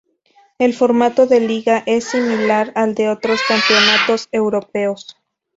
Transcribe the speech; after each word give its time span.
El 0.57 0.73
formato 0.73 1.27
de 1.27 1.39
liga 1.39 1.83
es 1.85 2.05
similar 2.05 2.71
al 2.73 2.95
de 2.95 3.07
otros 3.09 3.39
campeonatos 3.47 4.29
europeos. 4.31 5.15